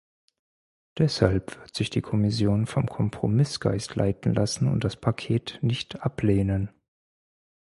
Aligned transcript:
Deshalb 0.97 1.57
wird 1.59 1.75
sich 1.75 1.91
die 1.91 2.01
Kommission 2.01 2.65
vom 2.65 2.87
Kompromissgeist 2.87 3.95
leiten 3.95 4.33
lassen 4.33 4.67
und 4.67 4.83
das 4.83 4.95
Paket 4.95 5.59
nicht 5.61 6.01
ablehnen. 6.01 6.71